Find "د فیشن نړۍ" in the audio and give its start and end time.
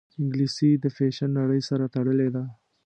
0.83-1.61